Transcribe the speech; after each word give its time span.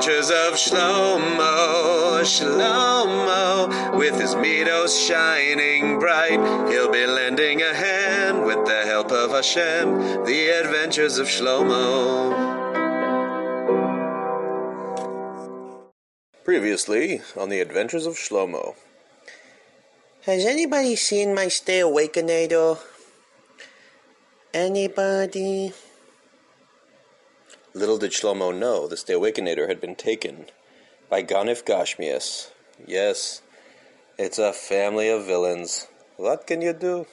adventures 0.00 0.30
of 0.30 0.54
Shlomo, 0.54 2.22
Shlomo. 2.22 3.98
With 3.98 4.18
his 4.18 4.34
Midos 4.34 5.06
shining 5.06 5.98
bright, 5.98 6.40
he'll 6.70 6.90
be 6.90 7.04
lending 7.04 7.60
a 7.60 7.74
hand 7.74 8.46
with 8.46 8.64
the 8.64 8.86
help 8.86 9.12
of 9.12 9.32
Hashem. 9.32 10.24
The 10.24 10.48
adventures 10.48 11.18
of 11.18 11.26
Shlomo. 11.26 12.32
Previously 16.44 17.20
on 17.36 17.50
the 17.50 17.60
adventures 17.60 18.06
of 18.06 18.14
Shlomo. 18.14 18.76
Has 20.22 20.46
anybody 20.46 20.96
seen 20.96 21.34
my 21.34 21.48
Stay 21.48 21.80
Awakenator? 21.80 22.78
Anybody? 24.54 25.74
Little 27.80 27.96
did 27.96 28.10
Shlomo 28.10 28.54
know 28.54 28.86
the 28.86 28.98
Stay 28.98 29.14
Awakenator 29.14 29.66
had 29.66 29.80
been 29.80 29.96
taken 29.96 30.44
by 31.08 31.22
Ganif 31.22 31.64
Gashmias. 31.64 32.50
Yes, 32.86 33.40
it's 34.18 34.38
a 34.38 34.52
family 34.52 35.08
of 35.08 35.24
villains. 35.24 35.86
What 36.18 36.46
can 36.46 36.60
you 36.60 36.74
do? 36.74 37.06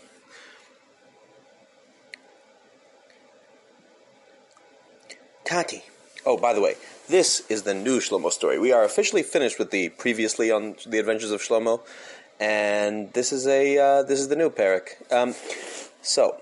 Tati. 5.46 5.84
Oh, 6.26 6.36
by 6.36 6.52
the 6.52 6.60
way, 6.60 6.76
this 7.08 7.50
is 7.50 7.64
the 7.64 7.74
new 7.74 8.02
Shlomo 8.02 8.30
story. 8.30 8.60
We 8.60 8.74
are 8.74 8.84
officially 8.84 9.24
finished 9.24 9.58
with 9.60 9.72
the 9.72 9.88
previously 9.88 10.52
on 10.52 10.76
the 10.86 11.00
Adventures 11.00 11.32
of 11.32 11.42
Shlomo, 11.42 11.80
and 12.42 13.14
this 13.14 13.32
is 13.32 13.48
a 13.48 13.78
uh, 13.78 14.04
this 14.04 14.20
is 14.20 14.28
the 14.28 14.36
new 14.36 14.50
perek. 14.50 15.10
Um, 15.14 15.34
so, 16.02 16.42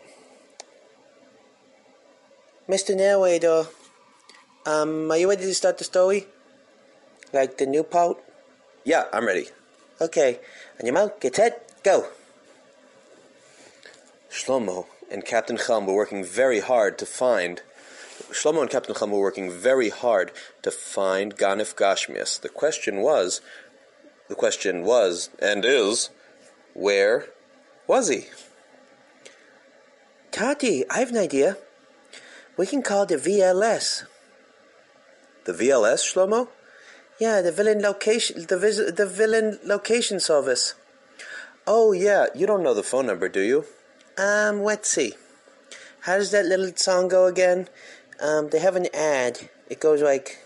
Mr. 2.67 2.97
Narrator, 2.97 3.67
um, 4.65 5.11
are 5.11 5.17
you 5.17 5.29
ready 5.29 5.43
to 5.45 5.53
start 5.53 5.77
the 5.77 5.83
story? 5.83 6.27
Like 7.33 7.57
the 7.57 7.65
new 7.65 7.83
part? 7.83 8.17
yeah, 8.85 9.05
I'm 9.11 9.25
ready. 9.25 9.47
Okay. 9.99 10.39
On 10.79 10.85
your 10.85 10.93
mark, 10.93 11.19
get 11.19 11.35
set, 11.35 11.83
go. 11.83 12.07
Shlomo 14.29 14.85
and 15.11 15.25
Captain 15.25 15.57
Chum 15.57 15.87
were 15.87 15.93
working 15.93 16.23
very 16.23 16.59
hard 16.59 16.97
to 16.99 17.05
find. 17.05 17.61
Shlomo 18.31 18.61
and 18.61 18.69
Captain 18.69 18.93
Chum 18.95 19.11
were 19.11 19.19
working 19.19 19.49
very 19.51 19.89
hard 19.89 20.31
to 20.61 20.71
find 20.71 21.35
Ganif 21.35 21.75
Gashmias. 21.75 22.39
The 22.39 22.49
question 22.49 23.01
was, 23.01 23.41
the 24.27 24.35
question 24.35 24.83
was 24.83 25.29
and 25.39 25.63
is, 25.65 26.09
where 26.73 27.27
was 27.87 28.09
he? 28.09 28.25
Tati, 30.31 30.83
I 30.89 30.99
have 30.99 31.11
an 31.11 31.17
idea. 31.17 31.57
We 32.57 32.67
can 32.67 32.81
call 32.81 33.05
the 33.05 33.15
VLS. 33.15 34.03
The 35.45 35.53
VLS, 35.53 36.01
Shlomo? 36.01 36.49
Yeah, 37.19 37.41
the 37.41 37.51
villain 37.51 37.81
location, 37.81 38.45
the 38.47 38.57
vis- 38.57 38.91
the 38.91 39.05
villain 39.05 39.59
location 39.63 40.19
service. 40.19 40.73
Oh 41.67 41.93
yeah, 41.93 42.27
you 42.35 42.45
don't 42.45 42.63
know 42.63 42.73
the 42.73 42.83
phone 42.83 43.05
number, 43.05 43.29
do 43.29 43.41
you? 43.41 43.65
Um, 44.17 44.63
let's 44.63 44.89
see. 44.89 45.13
How 46.01 46.17
does 46.17 46.31
that 46.31 46.45
little 46.45 46.75
song 46.75 47.07
go 47.07 47.25
again? 47.25 47.69
Um, 48.19 48.49
they 48.49 48.59
have 48.59 48.75
an 48.75 48.87
ad. 48.93 49.49
It 49.69 49.79
goes 49.79 50.01
like, 50.01 50.39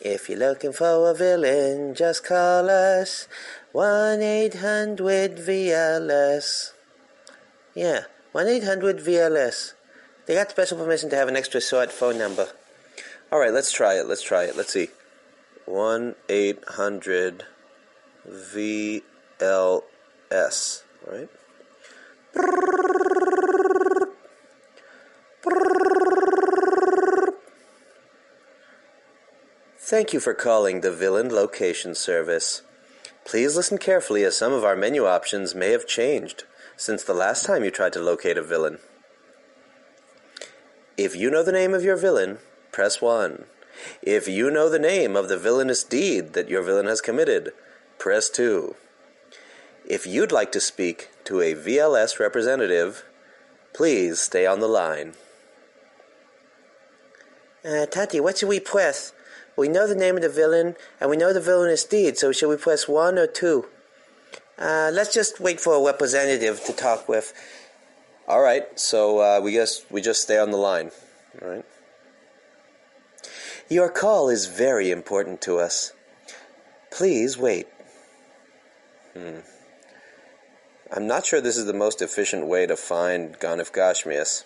"If 0.00 0.28
you're 0.28 0.38
looking 0.38 0.72
for 0.72 1.10
a 1.10 1.14
villain, 1.14 1.94
just 1.94 2.24
call 2.24 2.68
us 2.68 3.28
one 3.72 4.20
eight 4.20 4.54
hundred 4.54 5.38
VLS." 5.38 6.72
Yeah, 7.74 8.04
one 8.32 8.48
eight 8.48 8.64
hundred 8.64 8.98
VLS. 8.98 9.74
They 10.26 10.34
got 10.34 10.50
special 10.50 10.76
permission 10.76 11.08
to 11.10 11.16
have 11.16 11.28
an 11.28 11.36
extra 11.36 11.60
short 11.60 11.92
phone 11.92 12.18
number. 12.18 12.48
All 13.30 13.38
right, 13.38 13.52
let's 13.52 13.72
try 13.72 13.94
it. 13.98 14.08
Let's 14.08 14.22
try 14.22 14.44
it. 14.44 14.56
Let's 14.56 14.72
see. 14.72 14.88
One 15.66 16.14
eight 16.30 16.64
hundred 16.66 17.44
VLS. 18.26 19.02
All 21.06 21.12
right. 21.12 21.28
Thank 29.78 30.12
you 30.12 30.20
for 30.20 30.34
calling 30.34 30.80
the 30.80 30.92
Villain 30.92 31.30
Location 31.30 31.94
Service. 31.94 32.62
Please 33.24 33.56
listen 33.56 33.76
carefully 33.76 34.24
as 34.24 34.36
some 34.36 34.52
of 34.54 34.64
our 34.64 34.76
menu 34.76 35.06
options 35.06 35.54
may 35.54 35.70
have 35.72 35.86
changed 35.86 36.44
since 36.78 37.02
the 37.02 37.14
last 37.14 37.44
time 37.44 37.62
you 37.62 37.70
tried 37.70 37.92
to 37.92 38.00
locate 38.00 38.38
a 38.38 38.42
villain. 38.42 38.78
If 40.96 41.14
you 41.14 41.30
know 41.30 41.42
the 41.42 41.52
name 41.52 41.74
of 41.74 41.84
your 41.84 41.96
villain, 41.96 42.38
press 42.78 43.02
1. 43.02 43.44
If 44.02 44.28
you 44.28 44.52
know 44.52 44.70
the 44.70 44.78
name 44.78 45.16
of 45.16 45.28
the 45.28 45.36
villainous 45.36 45.82
deed 45.82 46.34
that 46.34 46.48
your 46.48 46.62
villain 46.62 46.86
has 46.86 47.00
committed, 47.00 47.50
press 47.98 48.30
2. 48.30 48.76
If 49.84 50.06
you'd 50.06 50.30
like 50.30 50.52
to 50.52 50.60
speak 50.60 51.08
to 51.24 51.40
a 51.40 51.56
VLS 51.56 52.20
representative, 52.20 53.04
please 53.74 54.20
stay 54.20 54.46
on 54.46 54.60
the 54.60 54.68
line. 54.68 55.14
Uh, 57.64 57.86
Tati, 57.86 58.20
what 58.20 58.38
should 58.38 58.48
we 58.48 58.60
press? 58.60 59.12
We 59.56 59.66
know 59.66 59.88
the 59.88 59.96
name 59.96 60.14
of 60.14 60.22
the 60.22 60.28
villain, 60.28 60.76
and 61.00 61.10
we 61.10 61.16
know 61.16 61.32
the 61.32 61.40
villainous 61.40 61.82
deed, 61.82 62.16
so 62.16 62.30
should 62.30 62.48
we 62.48 62.56
press 62.56 62.86
one 62.86 63.18
or 63.18 63.26
two? 63.26 63.66
Uh, 64.56 64.92
let's 64.94 65.12
just 65.12 65.40
wait 65.40 65.58
for 65.58 65.74
a 65.74 65.84
representative 65.84 66.62
to 66.66 66.72
talk 66.72 67.08
with. 67.08 67.32
All 68.28 68.40
right, 68.40 68.78
so 68.78 69.18
uh, 69.18 69.40
we 69.40 69.50
guess 69.50 69.84
we 69.90 70.00
just 70.00 70.22
stay 70.22 70.38
on 70.38 70.52
the 70.52 70.56
line. 70.56 70.92
All 71.42 71.48
right. 71.48 71.64
Your 73.68 73.90
call 73.90 74.30
is 74.30 74.46
very 74.46 74.90
important 74.90 75.42
to 75.42 75.58
us. 75.58 75.92
Please 76.90 77.36
wait. 77.36 77.66
Hmm. 79.12 79.40
I'm 80.90 81.06
not 81.06 81.26
sure 81.26 81.42
this 81.42 81.58
is 81.58 81.66
the 81.66 81.74
most 81.74 82.00
efficient 82.00 82.46
way 82.46 82.66
to 82.66 82.76
find 82.76 83.38
Ganif 83.38 83.70
Gashmias. 83.70 84.44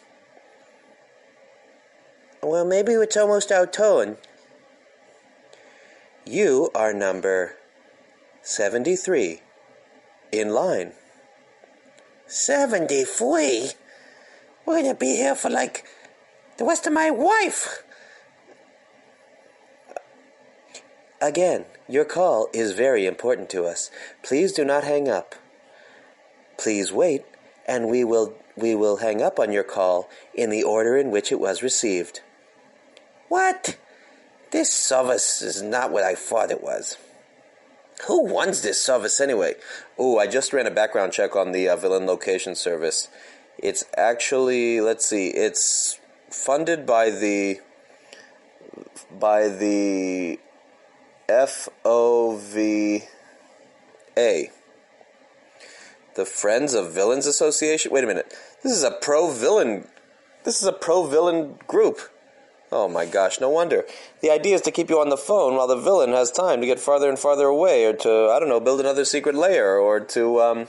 Well, 2.42 2.64
maybe 2.64 2.94
it's 2.94 3.16
almost 3.16 3.52
our 3.52 3.64
turn. 3.64 4.16
You 6.26 6.70
are 6.74 6.92
number 6.92 7.54
73 8.42 9.40
in 10.32 10.50
line. 10.50 10.94
73? 12.26 13.70
We're 14.66 14.82
gonna 14.82 14.96
be 14.96 15.14
here 15.14 15.36
for 15.36 15.48
like 15.48 15.84
the 16.58 16.64
rest 16.64 16.88
of 16.88 16.92
my 16.92 17.10
life. 17.10 17.84
Again, 21.22 21.66
your 21.88 22.04
call 22.04 22.48
is 22.52 22.72
very 22.72 23.06
important 23.06 23.48
to 23.50 23.64
us. 23.64 23.92
Please 24.24 24.52
do 24.52 24.64
not 24.64 24.82
hang 24.82 25.08
up. 25.08 25.36
Please 26.58 26.90
wait, 26.90 27.24
and 27.64 27.86
we 27.86 28.02
will 28.02 28.34
we 28.56 28.74
will 28.74 28.96
hang 28.96 29.22
up 29.22 29.38
on 29.38 29.52
your 29.52 29.62
call 29.62 30.10
in 30.34 30.50
the 30.50 30.64
order 30.64 30.96
in 30.96 31.12
which 31.12 31.30
it 31.30 31.38
was 31.38 31.62
received. 31.62 32.22
What? 33.28 33.78
This 34.50 34.72
service 34.72 35.40
is 35.42 35.62
not 35.62 35.92
what 35.92 36.02
I 36.02 36.16
thought 36.16 36.50
it 36.50 36.62
was. 36.62 36.98
Who 38.08 38.28
runs 38.28 38.62
this 38.62 38.84
service 38.84 39.20
anyway? 39.20 39.54
Oh, 39.96 40.18
I 40.18 40.26
just 40.26 40.52
ran 40.52 40.66
a 40.66 40.72
background 40.72 41.12
check 41.12 41.36
on 41.36 41.52
the 41.52 41.68
uh, 41.68 41.76
villain 41.76 42.04
location 42.04 42.56
service. 42.56 43.08
It's 43.58 43.84
actually, 43.96 44.80
let's 44.80 45.06
see, 45.06 45.28
it's 45.28 46.00
funded 46.30 46.84
by 46.84 47.10
the 47.10 47.60
by 49.18 49.48
the 49.48 50.40
FOVA, 51.28 53.02
the 56.14 56.24
Friends 56.24 56.74
of 56.74 56.92
Villains 56.92 57.26
Association. 57.26 57.92
Wait 57.92 58.04
a 58.04 58.06
minute, 58.06 58.34
this 58.62 58.72
is 58.72 58.82
a 58.82 58.90
pro 58.90 59.30
villain. 59.30 59.88
This 60.44 60.60
is 60.60 60.66
a 60.66 60.72
pro 60.72 61.06
villain 61.06 61.58
group. 61.66 62.00
Oh 62.70 62.88
my 62.88 63.04
gosh, 63.06 63.40
no 63.40 63.48
wonder. 63.48 63.84
The 64.22 64.30
idea 64.30 64.54
is 64.54 64.62
to 64.62 64.70
keep 64.70 64.88
you 64.90 64.98
on 64.98 65.10
the 65.10 65.16
phone 65.16 65.56
while 65.56 65.66
the 65.66 65.76
villain 65.76 66.10
has 66.10 66.30
time 66.30 66.60
to 66.60 66.66
get 66.66 66.80
farther 66.80 67.08
and 67.08 67.18
farther 67.18 67.46
away, 67.46 67.84
or 67.84 67.92
to, 67.92 68.30
I 68.30 68.40
don't 68.40 68.48
know, 68.48 68.60
build 68.60 68.80
another 68.80 69.04
secret 69.04 69.34
layer, 69.34 69.76
or 69.76 70.00
to, 70.00 70.40
um, 70.40 70.68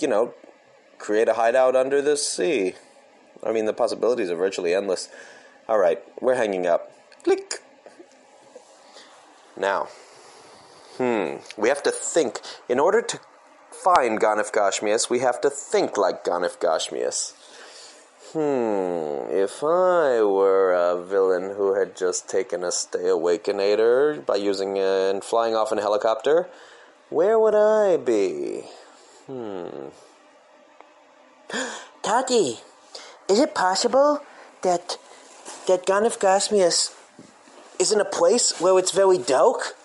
you 0.00 0.08
know, 0.08 0.34
create 0.98 1.28
a 1.28 1.34
hideout 1.34 1.76
under 1.76 2.02
the 2.02 2.16
sea. 2.16 2.74
I 3.42 3.52
mean, 3.52 3.66
the 3.66 3.72
possibilities 3.72 4.30
are 4.30 4.36
virtually 4.36 4.74
endless. 4.74 5.08
All 5.68 5.78
right, 5.78 6.02
we're 6.20 6.34
hanging 6.34 6.66
up. 6.66 6.90
Click. 7.22 7.60
Now, 9.56 9.88
hmm, 10.96 11.36
we 11.56 11.68
have 11.68 11.82
to 11.84 11.90
think. 11.90 12.40
In 12.68 12.80
order 12.80 13.00
to 13.02 13.20
find 13.70 14.20
Ganif 14.20 14.52
Gashmias, 14.52 15.08
we 15.10 15.20
have 15.20 15.40
to 15.42 15.50
think 15.50 15.96
like 15.96 16.24
Ganif 16.24 16.58
Gashmias. 16.58 17.34
Hmm, 18.32 19.30
if 19.30 19.62
I 19.62 20.22
were 20.22 20.72
a 20.72 21.00
villain 21.00 21.54
who 21.56 21.74
had 21.74 21.96
just 21.96 22.28
taken 22.28 22.64
a 22.64 22.72
stay 22.72 23.04
awakenator 23.04 24.26
by 24.26 24.36
using 24.36 24.76
a, 24.76 25.10
and 25.10 25.22
flying 25.22 25.54
off 25.54 25.70
in 25.70 25.78
a 25.78 25.82
helicopter, 25.82 26.48
where 27.10 27.38
would 27.38 27.54
I 27.54 27.96
be? 27.96 28.64
Hmm. 29.26 29.88
Tati, 32.02 32.58
is 33.28 33.38
it 33.38 33.54
possible 33.54 34.20
that 34.62 34.98
that 35.68 35.86
Ganif 35.86 36.18
Gashmias 36.18 36.92
isn't 37.84 38.00
a 38.00 38.16
place 38.20 38.58
where 38.62 38.78
it's 38.78 38.92
very 38.92 39.18
dark? 39.18 39.76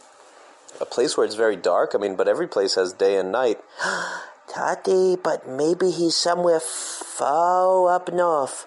A 0.80 0.86
place 0.86 1.18
where 1.18 1.26
it's 1.26 1.36
very 1.36 1.58
dark? 1.58 1.92
I 1.94 1.98
mean, 1.98 2.16
but 2.16 2.30
every 2.30 2.48
place 2.48 2.76
has 2.76 2.94
day 2.94 3.18
and 3.18 3.30
night. 3.30 3.60
Tati, 4.48 5.18
but 5.18 5.50
maybe 5.50 5.92
he's 5.92 6.16
somewhere 6.16 6.62
far 6.62 7.94
up 7.94 8.14
north, 8.14 8.66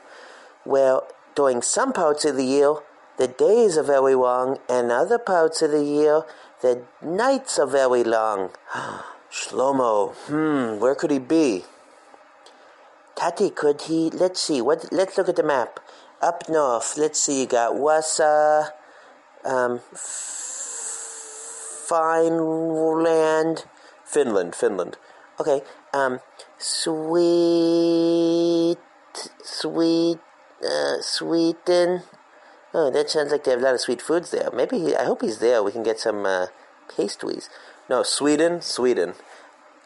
where 0.64 1.00
during 1.34 1.62
some 1.62 1.94
parts 1.94 2.26
of 2.26 2.36
the 2.36 2.44
year 2.44 2.74
the 3.16 3.26
days 3.26 3.78
are 3.78 3.82
very 3.82 4.14
long, 4.14 4.58
and 4.68 4.92
other 4.92 5.18
parts 5.18 5.62
of 5.62 5.70
the 5.70 5.82
year 5.82 6.24
the 6.60 6.82
nights 7.00 7.58
are 7.58 7.66
very 7.66 8.04
long. 8.04 8.50
Shlomo, 9.32 10.12
hmm, 10.28 10.78
where 10.78 10.94
could 10.94 11.10
he 11.10 11.18
be? 11.18 11.64
Tati, 13.14 13.48
could 13.48 13.80
he? 13.82 14.10
Let's 14.10 14.40
see. 14.42 14.60
What? 14.60 14.92
Let's 14.92 15.16
look 15.16 15.30
at 15.30 15.36
the 15.36 15.42
map. 15.42 15.80
Up 16.20 16.50
north, 16.50 16.98
let's 16.98 17.18
see. 17.18 17.40
You 17.40 17.46
got 17.46 17.72
Wassa, 17.72 18.72
um, 19.44 19.80
Fineland, 21.88 23.64
Finland, 24.04 24.54
Finland. 24.54 24.96
Okay. 25.40 25.62
Um, 25.92 26.20
sweet, 26.58 27.98
sweet, 29.42 30.18
uh, 30.64 31.00
Sweden. 31.00 32.02
Oh, 32.74 32.90
that 32.90 33.10
sounds 33.10 33.30
like 33.30 33.44
they 33.44 33.50
have 33.50 33.60
a 33.60 33.64
lot 33.64 33.74
of 33.74 33.80
sweet 33.80 34.00
foods 34.00 34.30
there. 34.30 34.50
Maybe 34.54 34.78
he, 34.78 34.96
I 34.96 35.04
hope 35.04 35.20
he's 35.20 35.40
there. 35.40 35.62
We 35.62 35.72
can 35.72 35.82
get 35.82 36.00
some 36.00 36.24
uh, 36.24 36.46
pastries. 36.96 37.50
No, 37.90 38.02
Sweden, 38.02 38.62
Sweden. 38.62 39.14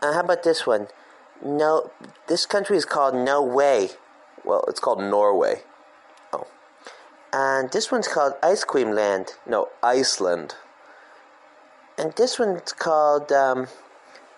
Uh, 0.00 0.12
how 0.12 0.20
about 0.20 0.44
this 0.44 0.66
one? 0.66 0.88
No, 1.44 1.90
this 2.28 2.46
country 2.46 2.76
is 2.76 2.84
called 2.84 3.14
No 3.14 3.42
Way. 3.42 3.90
Well, 4.44 4.64
it's 4.68 4.78
called 4.78 5.00
Norway. 5.00 5.62
And 7.32 7.70
this 7.70 7.90
one's 7.90 8.08
called 8.08 8.34
Ice 8.42 8.64
Cream 8.64 8.92
Land. 8.92 9.34
No, 9.46 9.68
Iceland. 9.82 10.54
And 11.98 12.12
this 12.14 12.38
one's 12.38 12.72
called. 12.72 13.32
Um, 13.32 13.68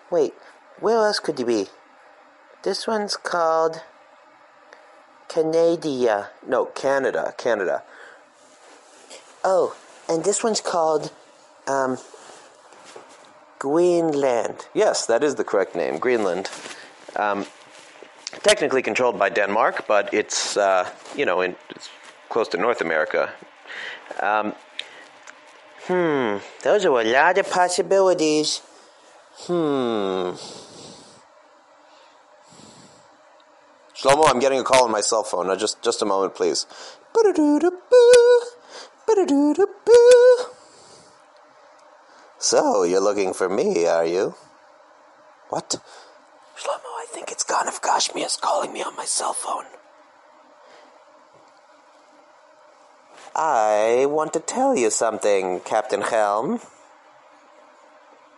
wait, 0.09 0.33
where 0.79 0.97
else 0.97 1.19
could 1.19 1.37
he 1.37 1.43
be? 1.43 1.67
This 2.63 2.87
one's 2.87 3.15
called 3.15 3.81
Canada. 5.27 6.29
No, 6.45 6.65
Canada, 6.65 7.33
Canada. 7.37 7.83
Oh, 9.43 9.75
and 10.09 10.23
this 10.23 10.43
one's 10.43 10.59
called 10.59 11.11
um, 11.67 11.97
Greenland. 13.59 14.67
Yes, 14.73 15.05
that 15.05 15.23
is 15.23 15.35
the 15.35 15.43
correct 15.43 15.75
name, 15.75 15.99
Greenland. 15.99 16.49
Um, 17.15 17.45
technically 18.43 18.81
controlled 18.81 19.17
by 19.17 19.29
Denmark, 19.29 19.85
but 19.87 20.13
it's 20.13 20.57
uh, 20.57 20.89
you 21.15 21.25
know 21.25 21.41
in, 21.41 21.55
it's 21.69 21.89
close 22.29 22.47
to 22.49 22.57
North 22.57 22.81
America. 22.81 23.33
Um, 24.21 24.53
hmm, 25.87 26.37
those 26.63 26.85
are 26.85 27.01
a 27.01 27.03
lot 27.03 27.37
of 27.37 27.49
possibilities. 27.49 28.61
Hmm. 29.47 30.37
Shlomo, 33.95 34.29
I'm 34.29 34.39
getting 34.39 34.59
a 34.59 34.63
call 34.63 34.85
on 34.85 34.91
my 34.91 35.01
cell 35.01 35.23
phone. 35.23 35.47
Now, 35.47 35.55
just 35.55 35.81
just 35.81 36.01
a 36.01 36.05
moment, 36.05 36.33
please. 36.35 36.65
So, 42.37 42.83
you're 42.83 43.01
looking 43.01 43.33
for 43.33 43.49
me, 43.49 43.85
are 43.87 44.05
you? 44.05 44.35
What? 45.49 45.75
Shlomo, 46.55 46.91
I 46.97 47.05
think 47.09 47.31
it's 47.31 47.43
Ganef 47.43 47.81
Gashmias 47.81 48.39
calling 48.39 48.71
me 48.71 48.81
on 48.81 48.95
my 48.95 49.05
cell 49.05 49.33
phone. 49.33 49.65
I 53.41 54.05
want 54.09 54.33
to 54.33 54.41
tell 54.41 54.75
you 54.75 54.89
something, 54.89 55.61
Captain 55.61 56.01
Helm. 56.01 56.59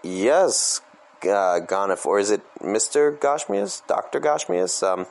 Yes, 0.04 0.80
uh, 1.24 1.58
Ganef, 1.66 2.06
or 2.06 2.20
is 2.20 2.30
it 2.30 2.44
Mr. 2.60 3.18
Gashmias? 3.18 3.82
Dr. 3.88 4.20
Gashmias? 4.20 4.84
Um, 4.88 5.08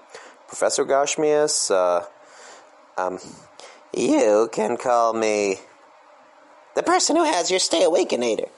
Professor 0.47 0.85
Gashmias? 0.85 1.73
Uh, 1.73 2.07
um, 2.97 3.19
you 3.93 4.49
can 4.53 4.77
call 4.77 5.13
me 5.13 5.57
the 6.77 6.85
person 6.85 7.17
who 7.17 7.25
has 7.25 7.51
your 7.51 7.59
stay 7.59 7.83
awakenator. 7.83 8.49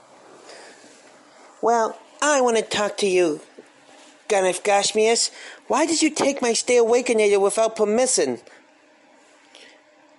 Well, 1.62 1.98
I 2.20 2.42
want 2.42 2.58
to 2.58 2.62
talk 2.62 2.98
to 2.98 3.06
you, 3.06 3.40
Ganef 4.28 4.62
Gashmias. 4.62 5.30
Why 5.66 5.86
did 5.86 6.02
you 6.02 6.10
take 6.10 6.42
my 6.42 6.52
stay 6.52 6.76
awakenator 6.76 7.40
without 7.40 7.74
permission? 7.74 8.40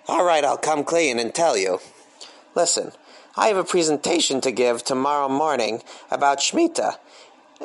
All 0.06 0.24
right, 0.24 0.44
I'll 0.44 0.58
come 0.58 0.84
clean 0.84 1.18
and 1.18 1.34
tell 1.34 1.56
you. 1.56 1.80
Listen, 2.54 2.92
I 3.36 3.48
have 3.48 3.56
a 3.56 3.64
presentation 3.64 4.40
to 4.42 4.50
give 4.50 4.84
tomorrow 4.84 5.28
morning 5.28 5.82
about 6.10 6.40
Shemitah, 6.40 6.98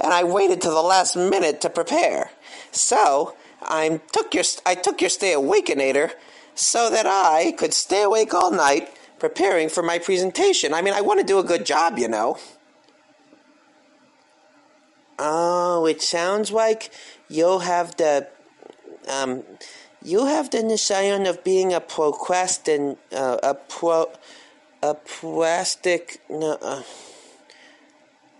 and 0.01 0.13
I 0.13 0.23
waited 0.23 0.61
till 0.61 0.73
the 0.73 0.81
last 0.81 1.17
minute 1.17 1.59
to 1.61 1.69
prepare. 1.69 2.31
So 2.71 3.35
I 3.61 3.99
took 4.13 4.33
your 4.33 4.45
I 4.65 4.75
took 4.75 5.01
your 5.01 5.09
stay 5.09 5.33
awakenator 5.33 6.13
so 6.55 6.89
that 6.89 7.05
I 7.05 7.53
could 7.57 7.73
stay 7.73 8.03
awake 8.03 8.33
all 8.33 8.51
night 8.51 8.89
preparing 9.19 9.67
for 9.67 9.83
my 9.83 9.99
presentation. 9.99 10.73
I 10.73 10.81
mean, 10.81 10.93
I 10.93 11.01
want 11.01 11.19
to 11.19 11.25
do 11.25 11.39
a 11.39 11.43
good 11.43 11.65
job, 11.65 11.99
you 11.99 12.07
know. 12.07 12.37
Oh, 15.19 15.85
it 15.85 16.01
sounds 16.01 16.51
like 16.53 16.91
you'll 17.27 17.59
have 17.59 17.97
the 17.97 18.29
um, 19.09 19.43
you 20.03 20.25
have 20.25 20.49
the 20.49 20.59
nisayon 20.59 21.29
of 21.29 21.43
being 21.43 21.73
a 21.73 21.81
procrastin 21.81 22.97
uh, 23.11 23.37
a 23.43 23.53
pro 23.53 24.11
a 24.81 24.93
plastic. 24.93 26.21
No, 26.29 26.57
uh. 26.61 26.83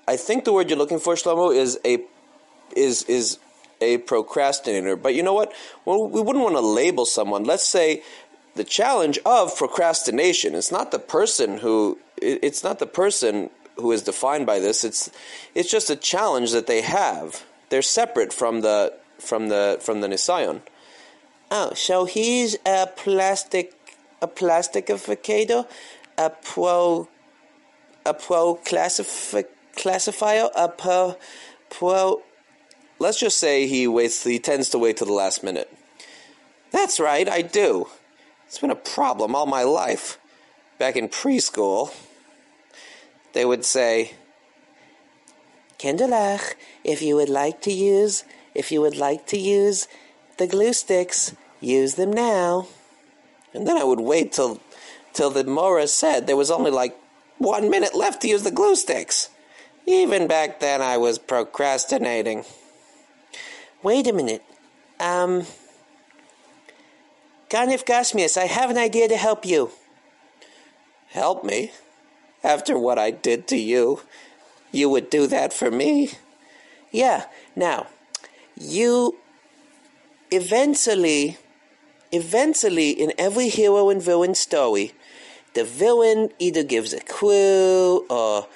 I 0.07 0.15
think 0.15 0.45
the 0.45 0.53
word 0.53 0.69
you're 0.69 0.79
looking 0.79 0.99
for, 0.99 1.15
Shlomo, 1.15 1.55
is 1.55 1.79
a 1.85 1.99
is 2.75 3.03
is 3.03 3.39
a 3.81 3.97
procrastinator. 3.99 4.95
But 4.95 5.15
you 5.15 5.23
know 5.23 5.33
what? 5.33 5.53
Well, 5.85 6.07
we 6.07 6.21
wouldn't 6.21 6.43
want 6.43 6.55
to 6.55 6.61
label 6.61 7.05
someone. 7.05 7.43
Let's 7.43 7.67
say 7.67 8.03
the 8.55 8.63
challenge 8.63 9.19
of 9.25 9.55
procrastination. 9.55 10.55
It's 10.55 10.71
not 10.71 10.91
the 10.91 10.99
person 10.99 11.57
who. 11.59 11.99
It's 12.21 12.63
not 12.63 12.79
the 12.79 12.87
person 12.87 13.49
who 13.75 13.91
is 13.91 14.01
defined 14.01 14.45
by 14.45 14.59
this. 14.59 14.83
It's 14.83 15.11
it's 15.55 15.69
just 15.69 15.89
a 15.89 15.95
challenge 15.95 16.51
that 16.51 16.67
they 16.67 16.81
have. 16.81 17.45
They're 17.69 17.81
separate 17.81 18.33
from 18.33 18.61
the 18.61 18.93
from 19.19 19.49
the 19.49 19.77
from 19.81 20.01
the 20.01 20.07
Nisayon. 20.07 20.61
Oh, 21.51 21.73
so 21.73 22.05
he's 22.05 22.57
a 22.65 22.87
plastic 22.87 23.73
a 24.21 24.27
plastificator, 24.27 25.65
a 26.17 26.29
pro 26.29 27.07
a 28.05 28.13
pro 28.13 28.55
classifi- 28.55 29.45
classifier, 29.75 30.49
a 30.55 30.69
pro 30.69 31.17
pro. 31.69 32.21
Let's 32.99 33.19
just 33.19 33.37
say 33.37 33.67
he 33.67 33.87
waits. 33.87 34.23
He 34.23 34.39
tends 34.39 34.69
to 34.69 34.77
wait 34.77 34.97
to 34.97 35.05
the 35.05 35.13
last 35.13 35.43
minute. 35.43 35.71
That's 36.71 36.99
right, 36.99 37.27
I 37.27 37.41
do. 37.41 37.87
It's 38.45 38.59
been 38.59 38.71
a 38.71 38.75
problem 38.75 39.35
all 39.35 39.45
my 39.45 39.63
life. 39.63 40.19
Back 40.77 40.95
in 40.95 41.09
preschool, 41.09 41.93
they 43.33 43.45
would 43.45 43.65
say, 43.65 44.13
Kinderlach, 45.77 46.55
if 46.83 47.01
you 47.01 47.15
would 47.15 47.29
like 47.29 47.61
to 47.61 47.71
use, 47.71 48.23
if 48.53 48.71
you 48.71 48.81
would 48.81 48.97
like 48.97 49.25
to 49.27 49.37
use 49.37 49.87
the 50.39 50.47
glue 50.47 50.73
sticks, 50.73 51.35
use 51.61 51.95
them 51.95 52.11
now. 52.11 52.67
And 53.53 53.67
then 53.67 53.77
I 53.77 53.83
would 53.83 53.99
wait 53.99 54.31
till, 54.31 54.59
till 55.13 55.29
the 55.29 55.43
Mora 55.43 55.87
said 55.87 56.25
there 56.25 56.35
was 56.35 56.49
only 56.49 56.71
like 56.71 56.97
one 57.37 57.69
minute 57.69 57.93
left 57.93 58.21
to 58.23 58.27
use 58.27 58.43
the 58.43 58.51
glue 58.51 58.75
sticks. 58.75 59.29
Even 59.85 60.27
back 60.27 60.59
then, 60.59 60.81
I 60.81 60.97
was 60.97 61.19
procrastinating. 61.19 62.45
Wait 63.83 64.07
a 64.07 64.13
minute. 64.13 64.43
Um, 64.99 65.45
Ganef 67.49 67.85
Gashmias, 67.85 68.37
I 68.37 68.45
have 68.45 68.69
an 68.69 68.77
idea 68.77 69.07
to 69.07 69.17
help 69.17 69.45
you. 69.45 69.71
Help 71.07 71.43
me? 71.43 71.71
After 72.43 72.77
what 72.77 72.99
I 72.99 73.11
did 73.11 73.47
to 73.47 73.57
you, 73.57 74.01
you 74.71 74.89
would 74.89 75.09
do 75.09 75.27
that 75.27 75.51
for 75.51 75.71
me? 75.71 76.11
Yeah. 76.91 77.25
Now, 77.55 77.87
you 78.55 79.17
eventually, 80.31 81.37
eventually, 82.11 82.91
in 82.91 83.13
every 83.17 83.49
hero 83.49 83.89
and 83.89 84.01
villain 84.01 84.35
story, 84.35 84.93
the 85.53 85.63
villain 85.63 86.29
either 86.39 86.63
gives 86.63 86.93
a 86.93 86.99
clue 87.01 88.05
or 88.09 88.47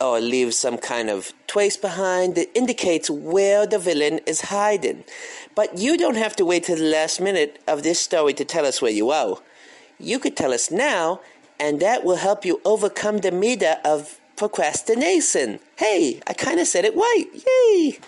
or 0.00 0.20
leaves 0.20 0.56
some 0.56 0.78
kind 0.78 1.10
of 1.10 1.32
trace 1.48 1.76
behind 1.76 2.36
that 2.36 2.56
indicates 2.56 3.10
where 3.10 3.66
the 3.66 3.80
villain 3.80 4.20
is 4.26 4.42
hiding. 4.42 5.02
But 5.56 5.76
you 5.76 5.96
don't 5.96 6.16
have 6.16 6.36
to 6.36 6.44
wait 6.44 6.64
till 6.64 6.76
the 6.76 6.84
last 6.84 7.20
minute 7.20 7.60
of 7.66 7.82
this 7.82 7.98
story 7.98 8.32
to 8.34 8.44
tell 8.44 8.64
us 8.64 8.80
where 8.80 8.92
you 8.92 9.10
are. 9.10 9.38
You 9.98 10.20
could 10.20 10.36
tell 10.36 10.52
us 10.52 10.70
now 10.70 11.20
and 11.58 11.80
that 11.80 12.04
will 12.04 12.16
help 12.16 12.44
you 12.44 12.60
overcome 12.64 13.18
the 13.18 13.30
Midah 13.30 13.80
of 13.84 14.20
procrastination. 14.36 15.58
Hey, 15.76 16.20
I 16.26 16.32
kind 16.32 16.60
of 16.60 16.68
said 16.68 16.84
it 16.84 16.94
right. 16.94 17.24
Yay! 17.34 17.98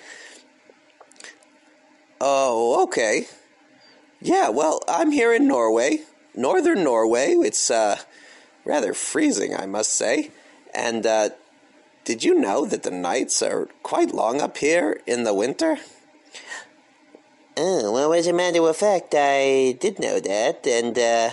Oh, 2.21 2.83
okay. 2.85 3.27
Yeah, 4.21 4.51
well, 4.51 4.81
I'm 4.87 5.11
here 5.11 5.33
in 5.33 5.49
Norway, 5.49 6.01
northern 6.35 6.85
Norway. 6.85 7.33
It's 7.33 7.71
uh, 7.71 7.97
rather 8.67 8.93
freezing, 8.93 9.57
I 9.57 9.65
must 9.65 9.95
say. 9.95 10.31
And 10.75 11.07
uh, 11.07 11.31
did 12.05 12.23
you 12.23 12.35
know 12.35 12.67
that 12.67 12.83
the 12.83 12.91
nights 12.91 13.41
are 13.41 13.69
quite 13.83 14.13
long 14.13 14.43
up 14.43 14.59
here 14.59 15.01
in 15.07 15.25
the 15.25 15.33
winter? 15.33 15.79
Oh, 17.57 17.93
well, 17.93 18.13
as 18.13 18.27
a 18.27 18.33
matter 18.35 18.67
of 18.69 18.77
fact, 18.77 19.15
I 19.17 19.77
did 19.81 19.99
know 19.99 20.21
that, 20.21 20.67
and 20.67 20.99
uh, 20.99 21.31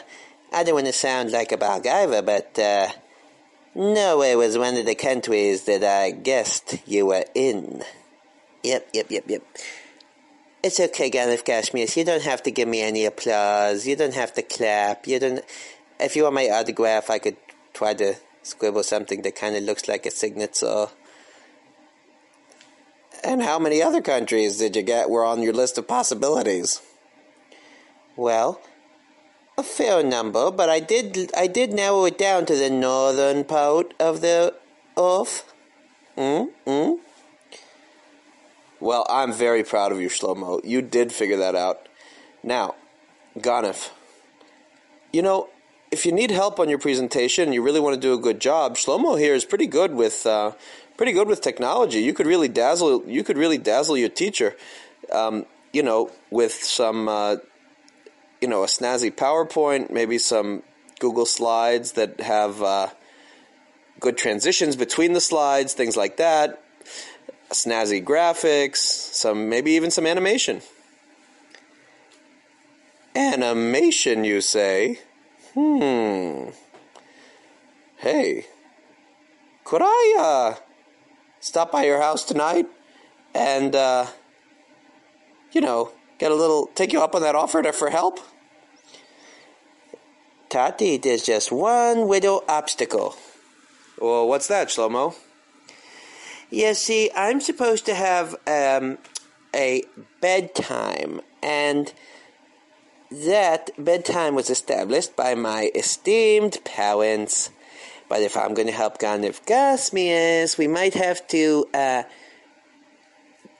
I 0.53 0.63
don't 0.63 0.75
want 0.75 0.87
to 0.87 0.93
sound 0.93 1.31
like 1.31 1.51
a 1.51 1.57
Balgaiva, 1.57 2.25
but 2.25 2.57
uh, 2.57 2.87
Norway 3.75 4.35
was 4.35 4.57
one 4.57 4.77
of 4.77 4.85
the 4.85 4.95
countries 4.95 5.65
that 5.65 5.83
I 5.83 6.11
guessed 6.11 6.79
you 6.87 7.07
were 7.07 7.25
in. 7.35 7.83
Yep, 8.63 8.89
yep, 8.93 9.11
yep, 9.11 9.23
yep. 9.27 9.43
It's 10.63 10.79
okay, 10.79 11.11
Ganef 11.11 11.43
Gashmias. 11.43 11.95
You 11.95 12.03
don't 12.03 12.23
have 12.23 12.41
to 12.43 12.51
give 12.51 12.67
me 12.67 12.81
any 12.81 13.05
applause. 13.05 13.85
You 13.85 13.95
don't 13.95 14.15
have 14.15 14.33
to 14.33 14.41
clap. 14.41 15.07
You 15.07 15.19
don't. 15.19 15.41
If 15.99 16.15
you 16.15 16.23
want 16.23 16.35
my 16.35 16.49
autograph, 16.49 17.09
I 17.09 17.19
could 17.19 17.37
try 17.73 17.93
to 17.93 18.15
scribble 18.41 18.83
something 18.83 19.21
that 19.21 19.35
kind 19.35 19.55
of 19.55 19.63
looks 19.63 19.87
like 19.87 20.05
a 20.05 20.11
signature. 20.11 20.87
And 23.23 23.43
how 23.43 23.59
many 23.59 23.83
other 23.83 24.01
countries 24.01 24.57
did 24.57 24.75
you 24.75 24.81
get 24.81 25.09
were 25.09 25.25
on 25.25 25.43
your 25.43 25.53
list 25.53 25.77
of 25.77 25.87
possibilities? 25.87 26.81
Well, 28.15 28.59
a 29.57 29.63
fair 29.63 30.03
number, 30.03 30.49
but 30.49 30.69
I 30.69 30.79
did 30.79 31.31
I 31.37 31.45
did 31.45 31.71
narrow 31.71 32.05
it 32.05 32.17
down 32.17 32.47
to 32.47 32.55
the 32.55 32.71
northern 32.71 33.43
part 33.43 33.93
of 33.99 34.21
the 34.21 34.55
earth. 34.97 35.53
Hmm? 36.15 36.45
Hmm? 36.65 36.93
Well, 38.87 39.05
I'm 39.09 39.33
very 39.33 39.65
proud 39.65 39.91
of 39.91 39.99
you, 39.99 40.07
Shlomo. 40.07 40.63
You 40.63 40.81
did 40.81 41.11
figure 41.11 41.35
that 41.35 41.55
out. 41.55 41.89
Now, 42.41 42.75
Ganef, 43.37 43.89
you 45.11 45.21
know, 45.21 45.49
if 45.91 46.05
you 46.05 46.13
need 46.13 46.31
help 46.31 46.57
on 46.57 46.69
your 46.69 46.79
presentation 46.79 47.51
you 47.51 47.61
really 47.61 47.81
want 47.81 47.95
to 47.95 47.99
do 47.99 48.13
a 48.13 48.17
good 48.17 48.39
job, 48.39 48.77
Shlomo 48.77 49.19
here 49.19 49.33
is 49.33 49.43
pretty 49.43 49.67
good 49.67 49.93
with 49.93 50.25
uh, 50.25 50.53
pretty 50.95 51.11
good 51.11 51.27
with 51.27 51.41
technology. 51.41 51.99
You 51.99 52.13
could 52.13 52.27
really 52.27 52.47
dazzle 52.47 53.03
you 53.05 53.25
could 53.25 53.37
really 53.37 53.57
dazzle 53.57 53.97
your 53.97 54.07
teacher, 54.07 54.55
um, 55.11 55.45
you 55.73 55.83
know, 55.83 56.09
with 56.31 56.53
some 56.53 57.09
uh, 57.09 57.35
you 58.39 58.47
know 58.47 58.63
a 58.63 58.67
snazzy 58.67 59.11
PowerPoint, 59.11 59.91
maybe 59.91 60.17
some 60.17 60.63
Google 61.01 61.25
Slides 61.25 61.91
that 61.99 62.21
have 62.21 62.63
uh, 62.63 62.87
good 63.99 64.17
transitions 64.17 64.77
between 64.77 65.11
the 65.11 65.19
slides, 65.19 65.73
things 65.73 65.97
like 65.97 66.15
that 66.15 66.63
snazzy 67.49 68.03
graphics, 68.03 68.77
some 68.77 69.49
maybe 69.49 69.71
even 69.71 69.91
some 69.91 70.05
animation. 70.05 70.61
Animation, 73.15 74.23
you 74.23 74.41
say? 74.41 74.99
Hmm. 75.53 76.49
Hey, 77.97 78.45
could 79.63 79.81
I 79.83 80.15
uh, 80.19 80.61
stop 81.39 81.71
by 81.71 81.85
your 81.85 81.99
house 81.99 82.23
tonight 82.23 82.67
and 83.33 83.75
uh, 83.75 84.05
you 85.51 85.61
know 85.61 85.91
get 86.19 86.31
a 86.31 86.35
little 86.35 86.67
take 86.75 86.93
you 86.93 87.01
up 87.01 87.15
on 87.15 87.21
that 87.21 87.33
offer 87.35 87.63
to, 87.63 87.73
for 87.73 87.89
help? 87.89 88.19
Tati, 90.49 90.97
there's 90.97 91.23
just 91.23 91.51
one 91.51 92.07
little 92.07 92.43
obstacle. 92.47 93.17
Well, 93.99 94.27
what's 94.27 94.47
that, 94.47 94.69
Shlomo? 94.69 95.15
Yeah, 96.49 96.73
see, 96.73 97.11
I'm 97.13 97.41
supposed 97.41 97.85
to 97.87 97.93
have 97.93 98.33
um, 98.47 98.99
a 99.53 99.83
bedtime, 100.21 101.19
and 101.43 101.91
that 103.11 103.69
bedtime 103.77 104.33
was 104.33 104.49
established 104.49 105.17
by 105.17 105.35
my 105.35 105.71
esteemed 105.75 106.59
parents. 106.63 107.49
But 108.07 108.21
if 108.21 108.37
I'm 108.37 108.53
going 108.53 108.67
to 108.67 108.73
help 108.73 108.97
Ganef 108.97 109.45
Gashmias, 109.45 110.57
we 110.57 110.67
might 110.67 110.93
have 110.93 111.27
to 111.27 111.67
uh, 111.73 112.03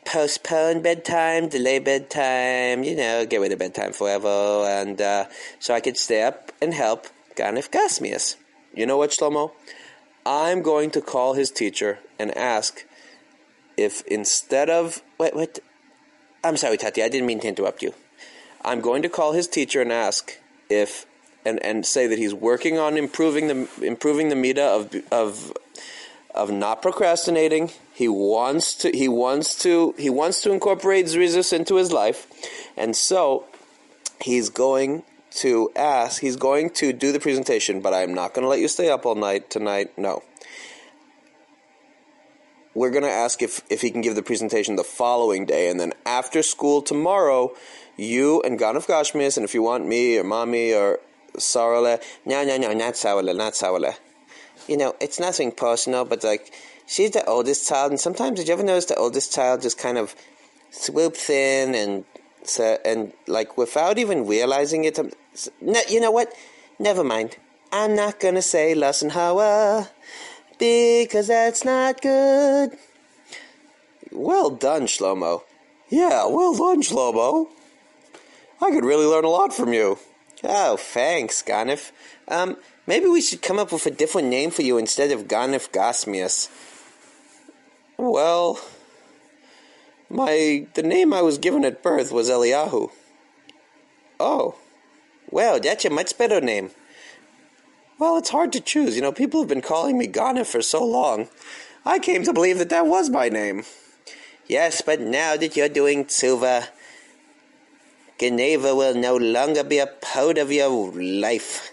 postpone 0.06 0.82
bedtime, 0.82 1.50
delay 1.50 1.79
bedtime, 1.79 2.86
you 2.86 2.96
know, 2.96 3.25
get 3.25 3.41
rid 3.41 3.51
of 3.51 3.60
bedtime 3.60 3.91
forever, 3.91 4.65
and 4.65 5.01
uh, 5.01 5.25
so 5.60 5.74
I 5.74 5.82
could 5.82 5.98
stay 5.98 6.24
up 6.24 6.53
and 6.62 6.74
help 6.74 7.08
Ganef 7.36 7.70
Gashmias. 7.70 8.38
You 8.74 8.86
know 8.86 8.96
what, 8.96 9.10
Shlomo? 9.10 9.51
I'm 10.25 10.62
going 10.62 10.91
to 10.91 11.01
call 11.01 11.34
his 11.34 11.51
teacher 11.51 12.00
and 12.20 12.36
ask 12.38 12.86
if 13.76 14.02
instead 14.08 14.70
of 14.70 15.02
wait, 15.18 15.36
wait 15.36 15.60
I'm 16.44 16.58
sorry, 16.58 16.78
Tati. 16.78 17.04
I 17.04 17.10
didn't 17.10 17.28
mean 17.28 17.40
to 17.42 17.48
interrupt 17.48 17.82
you. 17.82 17.94
I'm 18.64 18.82
going 18.82 19.02
to 19.04 19.10
call 19.10 19.34
his 19.34 19.48
teacher 19.48 19.82
and 19.82 19.92
ask 19.92 20.38
if 20.70 21.06
and 21.46 21.64
and 21.64 21.86
say 21.86 22.08
that 22.08 22.18
he's 22.18 22.34
working 22.34 22.78
on 22.78 22.98
improving 22.98 23.48
the 23.48 23.68
improving 23.82 24.30
the 24.30 24.36
Midah 24.36 24.58
of 24.58 25.04
of 25.12 25.54
of 26.34 26.52
not 26.52 26.82
procrastinating. 26.82 27.72
He 27.94 28.08
wants 28.08 28.76
to 28.76 28.92
he 28.92 29.08
wants 29.08 29.56
to 29.64 29.96
he 29.98 30.10
wants 30.10 30.42
to 30.42 30.52
incorporate 30.52 31.08
Zrizus 31.08 31.52
into 31.52 31.76
his 31.76 31.92
life, 31.92 32.28
and 32.76 32.96
so 32.96 33.46
he's 34.22 34.50
going 34.50 35.04
to 35.32 35.72
ask. 35.76 36.22
He's 36.22 36.36
going 36.36 36.70
to 36.72 36.94
do 36.94 37.12
the 37.12 37.20
presentation, 37.20 37.82
but 37.82 37.94
I'm 37.94 38.14
not 38.14 38.34
going 38.34 38.44
to 38.44 38.50
let 38.50 38.60
you 38.60 38.68
stay 38.68 38.90
up 38.90 39.06
all 39.06 39.16
night 39.16 39.50
tonight. 39.50 39.98
No. 39.98 40.24
We're 42.77 42.91
going 42.91 43.05
to 43.05 43.10
ask 43.10 43.41
if, 43.41 43.63
if 43.72 43.81
he 43.81 43.89
can 43.89 44.01
give 44.01 44.13
the 44.13 44.22
presentation 44.22 44.75
the 44.75 44.84
following 44.84 45.48
day, 45.48 45.67
and 45.72 45.79
then 45.79 45.93
after 46.05 46.43
school 46.43 46.84
tomorrow, 46.84 47.55
you 47.98 48.39
and 48.43 48.60
Ganef 48.60 48.86
Gashmis, 48.86 49.36
and 49.36 49.43
if 49.43 49.55
you 49.55 49.63
want 49.63 49.88
me 49.88 50.19
or 50.19 50.24
mommy 50.24 50.75
or 50.75 51.00
Sarale, 51.38 52.00
no, 52.24 52.46
no, 52.46 52.55
no, 52.55 52.72
not 52.74 52.93
Sarale, 52.93 53.36
not 53.36 53.53
Sarale. 53.53 53.96
You 54.67 54.77
know, 54.77 54.96
it's 55.01 55.19
nothing 55.19 55.51
personal, 55.51 56.05
but 56.05 56.24
like, 56.24 56.53
she's 56.86 57.10
the 57.10 57.25
oldest 57.25 57.67
child, 57.67 57.89
and 57.89 58.00
sometimes 58.00 58.38
did 58.38 58.48
you 58.48 58.53
ever 58.53 58.62
notice 58.62 58.86
the 58.86 58.96
oldest 58.96 59.34
child 59.34 59.63
just 59.63 59.79
kind 59.79 59.98
of 59.98 60.15
swoops 60.69 61.31
in 61.31 61.74
and 61.74 62.05
and 62.86 63.12
like 63.25 63.57
without 63.57 63.98
even 63.98 64.27
realizing 64.27 64.84
it, 64.84 65.00
um, 65.00 65.10
no, 65.62 65.81
you 65.89 66.00
know 66.00 66.12
what? 66.12 66.31
Never 66.77 67.03
mind. 67.03 67.38
I'm 67.72 67.96
not 67.96 68.19
gonna 68.19 68.43
say 68.43 68.75
Lashon 68.75 69.12
Hara 69.12 69.89
because 70.60 71.28
that's 71.28 71.64
not 71.64 72.02
good. 72.02 72.78
Well 74.12 74.50
done, 74.50 74.84
Shlomo. 74.84 75.44
Yeah, 75.90 76.26
well 76.28 76.54
done, 76.56 76.82
Shlomo. 76.82 77.48
I 78.62 78.72
could 78.72 78.86
really 78.86 79.06
learn 79.06 79.26
a 79.26 79.30
lot 79.30 79.54
from 79.54 79.74
you. 79.74 80.00
Oh, 80.44 80.78
thanks, 80.78 81.42
Ganif. 81.44 81.92
Um, 82.28 82.58
maybe 82.86 83.08
we 83.08 83.22
should 83.22 83.42
come 83.42 83.60
up 83.60 83.72
with 83.72 83.86
a 83.86 83.92
different 83.92 84.28
name 84.28 84.52
for 84.52 84.62
you 84.62 84.78
instead 84.78 85.12
of 85.12 85.28
Ganif 85.28 85.70
Gashmias. 85.72 86.50
Well, 87.98 88.60
my 90.10 90.68
the 90.74 90.84
name 90.84 91.14
I 91.14 91.22
was 91.22 91.38
given 91.38 91.66
at 91.66 91.84
birth 91.84 92.12
was 92.12 92.30
Eliyahu. 92.30 92.92
Oh, 94.20 94.56
well, 95.30 95.60
that's 95.60 95.86
a 95.86 95.90
much 95.90 96.18
better 96.18 96.42
name. 96.42 96.72
Well, 98.00 98.18
it's 98.18 98.30
hard 98.30 98.54
to 98.54 98.62
choose. 98.62 98.96
You 98.96 99.01
know, 99.01 99.12
people 99.12 99.42
have 99.42 99.50
been 99.50 99.62
calling 99.62 99.98
me 99.98 100.06
Ghana 100.06 100.46
for 100.46 100.62
so 100.62 100.86
long. 100.86 101.30
I 101.84 101.98
came 101.98 102.24
to 102.25 102.34
believe 102.34 102.60
that 102.60 102.70
that 102.70 102.86
was 102.86 103.10
my 103.10 103.27
name. 103.27 103.63
Yes, 104.48 104.84
but 104.86 105.01
now 105.01 105.36
that 105.36 105.56
you're 105.56 105.68
doing 105.68 106.06
Teshuva, 106.06 106.68
Geneivah 108.20 108.77
will 108.77 108.94
no 108.94 109.18
longer 109.18 109.63
be 109.63 109.80
a 109.80 109.88
part 109.88 110.38
of 110.38 110.51
your 110.51 110.92
life. 110.92 111.72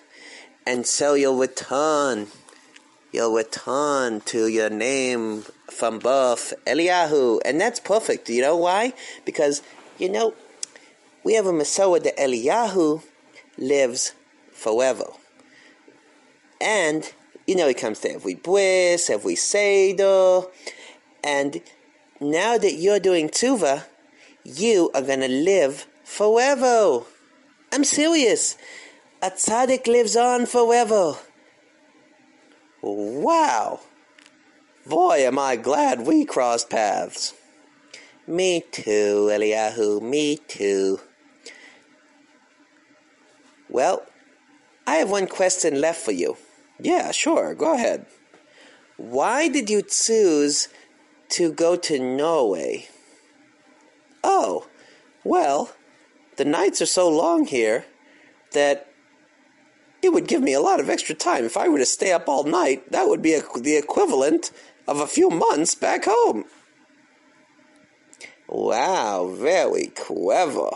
And 0.66 0.86
so 0.86 1.12
you'll 1.12 1.36
return. 1.36 2.28
You'll 3.12 3.34
return 3.34 4.22
to 4.22 4.46
your 4.46 4.70
name 4.70 5.42
from 5.70 5.98
birth, 5.98 6.54
Eliyahu. 6.66 7.40
And 7.44 7.60
that's 7.60 7.80
perfect. 7.80 8.30
You 8.30 8.40
know 8.40 8.56
why? 8.56 8.94
Because, 9.26 9.62
you 9.98 10.08
know, 10.08 10.32
we 11.22 11.34
have 11.34 11.46
a 11.46 11.52
Messiah 11.52 12.00
that 12.00 12.16
Eliyahu 12.16 13.02
lives 13.58 14.14
forever. 14.52 15.04
And, 16.60 17.12
you 17.46 17.56
know, 17.56 17.68
it 17.68 17.78
comes 17.78 18.00
to 18.00 18.12
every 18.12 18.34
bris, 18.34 19.10
every 19.10 19.36
seder. 19.36 20.42
And 21.22 21.60
now 22.20 22.58
that 22.58 22.74
you're 22.74 23.00
doing 23.00 23.28
teshuva, 23.28 23.84
you 24.44 24.90
are 24.94 25.02
going 25.02 25.20
to 25.20 25.28
live 25.28 25.86
forever. 26.04 27.00
I'm 27.72 27.84
serious. 27.84 28.56
A 29.22 29.30
tzaddik 29.30 29.86
lives 29.86 30.16
on 30.16 30.46
forever. 30.46 31.14
Wow. 32.82 33.80
Boy, 34.86 35.26
am 35.26 35.38
I 35.38 35.56
glad 35.56 36.06
we 36.06 36.26
crossed 36.26 36.68
paths. 36.68 37.32
Me 38.26 38.62
too, 38.70 39.28
Eliyahu, 39.32 40.02
me 40.02 40.36
too. 40.36 41.00
Well, 43.68 44.04
I 44.86 44.96
have 44.96 45.10
one 45.10 45.26
question 45.26 45.80
left 45.80 46.00
for 46.00 46.12
you. 46.12 46.36
Yeah, 46.84 47.12
sure, 47.12 47.54
go 47.54 47.72
ahead. 47.74 48.04
Why 48.98 49.48
did 49.48 49.70
you 49.70 49.80
choose 49.80 50.68
to 51.30 51.50
go 51.50 51.76
to 51.76 51.98
Norway? 51.98 52.88
Oh, 54.22 54.66
well, 55.24 55.72
the 56.36 56.44
nights 56.44 56.82
are 56.82 56.86
so 56.86 57.08
long 57.08 57.46
here 57.46 57.86
that 58.52 58.86
it 60.02 60.12
would 60.12 60.28
give 60.28 60.42
me 60.42 60.52
a 60.52 60.60
lot 60.60 60.78
of 60.78 60.90
extra 60.90 61.14
time. 61.14 61.46
If 61.46 61.56
I 61.56 61.68
were 61.68 61.78
to 61.78 61.86
stay 61.86 62.12
up 62.12 62.28
all 62.28 62.44
night, 62.44 62.92
that 62.92 63.08
would 63.08 63.22
be 63.22 63.32
a, 63.32 63.40
the 63.58 63.78
equivalent 63.78 64.50
of 64.86 65.00
a 65.00 65.06
few 65.06 65.30
months 65.30 65.74
back 65.74 66.04
home. 66.04 66.44
Wow, 68.46 69.34
very 69.34 69.86
clever. 69.86 70.68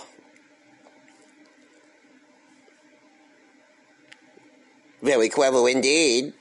Very 5.03 5.29
clever 5.29 5.69
indeed. 5.69 6.33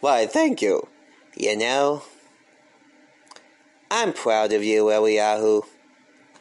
Why, 0.00 0.26
thank 0.26 0.62
you. 0.62 0.88
You 1.36 1.56
know, 1.56 2.02
I'm 3.90 4.12
proud 4.12 4.52
of 4.52 4.62
you, 4.62 4.84
Eliyahu. 4.84 5.64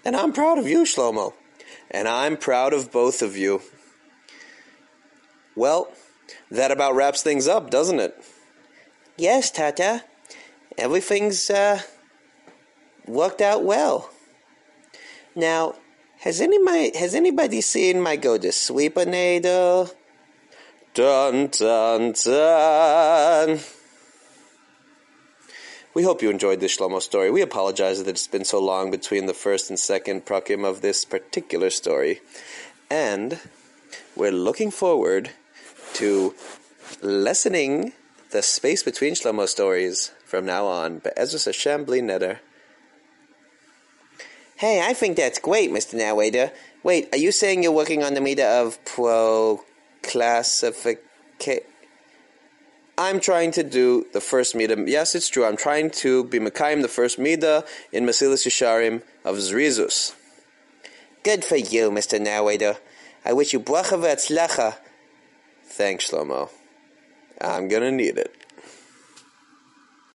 And 0.06 0.16
I'm 0.16 0.32
proud 0.34 0.58
of 0.58 0.68
you, 0.68 0.84
Shlomo. 0.84 1.34
And 1.92 2.08
I'm 2.08 2.38
proud 2.38 2.74
of 2.74 2.92
both 2.92 3.22
of 3.22 3.36
you. 3.36 3.62
Well, 5.56 5.92
that 6.52 6.72
about 6.72 6.96
wraps 6.96 7.22
things 7.22 7.48
up, 7.48 7.70
doesn't 7.70 8.00
it? 8.00 8.16
Yes, 9.18 9.52
Tata. 9.52 10.04
Everything's 10.78 11.50
uh, 11.50 11.82
worked 13.06 13.42
out 13.42 13.64
well. 13.64 14.10
Now, 15.36 15.76
has 16.20 16.40
anybody 16.40 16.98
has 16.98 17.16
anybody 17.16 17.62
seen 17.62 18.02
my 18.02 18.16
go 18.16 18.38
to 18.38 18.48
sleepinator? 18.50 19.94
Dun 21.00 21.48
dun 21.48 22.12
dun. 22.12 23.60
We 25.94 26.04
hope 26.04 26.22
you 26.22 26.30
enjoyed 26.30 26.60
this 26.60 26.78
Shlomo 26.78 27.02
story. 27.02 27.32
We 27.32 27.42
apologize 27.42 28.04
that 28.04 28.10
it's 28.10 28.28
been 28.28 28.44
so 28.44 28.60
long 28.60 28.92
between 28.92 29.26
the 29.26 29.34
first 29.34 29.70
and 29.70 29.80
second 29.80 30.26
prakim 30.26 30.68
of 30.68 30.82
this 30.82 31.06
particular 31.06 31.70
story. 31.70 32.20
And 32.90 33.40
we're 34.14 34.34
looking 34.34 34.72
forward 34.72 35.30
to 35.94 36.36
lessening 37.02 37.94
the 38.32 38.42
space 38.42 38.84
between 38.84 39.14
Shlomo 39.14 39.48
stories 39.48 40.12
from 40.26 40.46
now 40.46 40.66
on. 40.66 41.00
But 41.00 41.18
Hashem 41.18 41.86
Neder. 41.86 42.40
Hey, 44.58 44.86
I 44.86 44.92
think 44.92 45.16
that's 45.16 45.40
great, 45.40 45.72
Mr. 45.72 45.94
Narrator. 45.94 46.52
Wait, 46.84 47.08
are 47.14 47.18
you 47.18 47.32
saying 47.32 47.64
you're 47.64 47.72
working 47.72 48.04
on 48.04 48.16
the 48.16 48.20
Midah 48.20 48.66
of 48.66 48.84
pro 48.84 49.64
classification? 50.04 51.64
I'm 52.98 53.22
trying 53.22 53.52
to 53.52 53.64
do 53.64 54.08
the 54.12 54.20
first 54.20 54.56
Midah. 54.56 54.86
Yes, 54.86 55.16
it's 55.16 55.30
true. 55.30 55.46
I'm 55.46 55.56
trying 55.56 55.90
to 56.04 56.26
be 56.26 56.38
Mekayim, 56.38 56.82
the 56.82 56.90
first 56.90 57.18
Midah 57.18 57.66
in 57.94 58.06
Mesilas 58.06 58.46
Yesharim 58.46 59.04
of 59.24 59.38
Zrizus. 59.38 60.14
Good 61.24 61.46
for 61.46 61.56
you, 61.56 61.92
Mr. 61.92 62.20
Narrator. 62.20 62.78
I 63.24 63.32
wish 63.32 63.54
you 63.54 63.60
bracha 63.62 63.98
v'atzlacha. 63.98 64.78
Thanks, 65.64 66.10
Shlomo. 66.10 66.50
I'm 67.40 67.70
gonna 67.70 67.92
need 67.92 68.18
it. 68.18 68.36